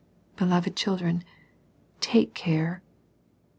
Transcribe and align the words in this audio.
Beloved 0.35 0.75
children, 0.75 1.23
take 1.99 2.33
care. 2.33 2.81